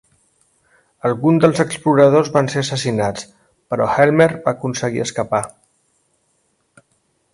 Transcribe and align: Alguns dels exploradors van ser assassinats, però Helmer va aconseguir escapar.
Alguns 1.09 1.43
dels 1.43 1.59
exploradors 1.63 2.31
van 2.37 2.49
ser 2.53 2.63
assassinats, 2.65 3.27
però 3.75 3.91
Helmer 3.97 4.29
va 4.47 4.55
aconseguir 4.57 5.05
escapar. 5.05 5.43